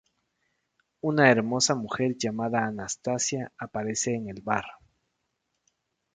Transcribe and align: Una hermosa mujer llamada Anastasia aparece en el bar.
Una 1.01 1.29
hermosa 1.29 1.75
mujer 1.75 2.15
llamada 2.17 2.65
Anastasia 2.65 3.51
aparece 3.59 4.15
en 4.15 4.29
el 4.29 4.41
bar. 4.41 4.65